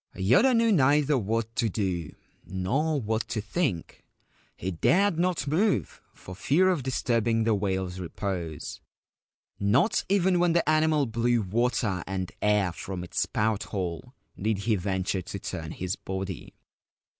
[0.17, 4.03] Yoda knew neither what to do nor what to think;
[4.55, 8.81] he dared not move, for fear of disturbing the whale's repose.
[9.59, 14.75] Not even when the animal blew water and air from its spout hole did he
[14.75, 16.55] 198 Whales venture to turn his body.